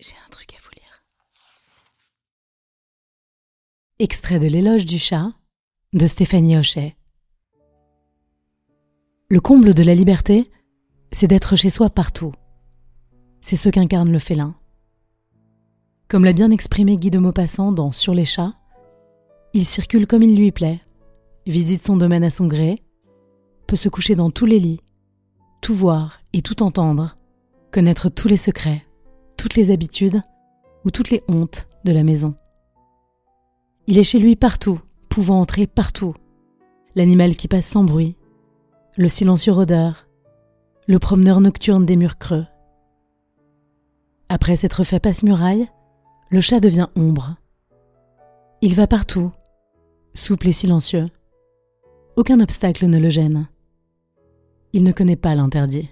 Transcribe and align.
J'ai 0.00 0.16
un 0.26 0.30
truc 0.30 0.54
à 0.54 0.56
vous 0.62 0.70
lire. 0.74 1.04
Extrait 3.98 4.38
de 4.38 4.46
L'éloge 4.46 4.86
du 4.86 4.98
chat 4.98 5.30
de 5.92 6.06
Stéphanie 6.06 6.56
Hochet. 6.56 6.96
Le 9.28 9.40
comble 9.40 9.74
de 9.74 9.82
la 9.82 9.94
liberté, 9.94 10.50
c'est 11.12 11.26
d'être 11.26 11.54
chez 11.54 11.68
soi 11.68 11.90
partout. 11.90 12.32
C'est 13.42 13.56
ce 13.56 13.68
qu'incarne 13.68 14.10
le 14.10 14.18
félin. 14.18 14.54
Comme 16.08 16.24
l'a 16.24 16.32
bien 16.32 16.50
exprimé 16.50 16.96
Guy 16.96 17.10
de 17.10 17.18
Maupassant 17.18 17.70
dans 17.70 17.92
Sur 17.92 18.14
les 18.14 18.24
chats, 18.24 18.54
il 19.52 19.66
circule 19.66 20.06
comme 20.06 20.22
il 20.22 20.34
lui 20.34 20.50
plaît, 20.50 20.80
visite 21.46 21.84
son 21.84 21.98
domaine 21.98 22.24
à 22.24 22.30
son 22.30 22.46
gré, 22.46 22.76
peut 23.66 23.76
se 23.76 23.90
coucher 23.90 24.14
dans 24.14 24.30
tous 24.30 24.46
les 24.46 24.60
lits, 24.60 24.80
tout 25.60 25.74
voir 25.74 26.22
et 26.32 26.40
tout 26.40 26.62
entendre, 26.62 27.18
connaître 27.70 28.08
tous 28.08 28.28
les 28.28 28.38
secrets, 28.38 28.86
toutes 29.40 29.54
les 29.54 29.70
habitudes 29.70 30.20
ou 30.84 30.90
toutes 30.90 31.08
les 31.08 31.22
hontes 31.26 31.66
de 31.84 31.92
la 31.92 32.02
maison. 32.02 32.34
Il 33.86 33.96
est 33.96 34.04
chez 34.04 34.18
lui 34.18 34.36
partout, 34.36 34.78
pouvant 35.08 35.40
entrer 35.40 35.66
partout. 35.66 36.14
L'animal 36.94 37.34
qui 37.34 37.48
passe 37.48 37.64
sans 37.64 37.82
bruit, 37.82 38.18
le 38.98 39.08
silencieux 39.08 39.52
rôdeur, 39.52 40.06
le 40.86 40.98
promeneur 40.98 41.40
nocturne 41.40 41.86
des 41.86 41.96
murs 41.96 42.18
creux. 42.18 42.44
Après 44.28 44.56
s'être 44.56 44.84
fait 44.84 45.00
passe-muraille, 45.00 45.68
le 46.28 46.42
chat 46.42 46.60
devient 46.60 46.88
ombre. 46.94 47.36
Il 48.60 48.74
va 48.74 48.86
partout, 48.86 49.32
souple 50.12 50.48
et 50.48 50.52
silencieux. 50.52 51.08
Aucun 52.14 52.40
obstacle 52.40 52.84
ne 52.88 52.98
le 52.98 53.08
gêne. 53.08 53.48
Il 54.74 54.84
ne 54.84 54.92
connaît 54.92 55.16
pas 55.16 55.34
l'interdit. 55.34 55.88